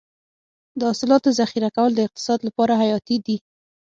[0.79, 3.37] د حاصلاتو ذخیره کول د اقتصاد لپاره حیاتي دي.